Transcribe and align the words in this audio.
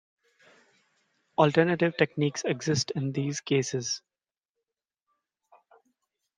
Alternative 1.37 1.95
techniques 1.95 2.41
exist 2.43 2.89
in 2.89 3.11
these 3.11 3.39
cases. 3.39 4.01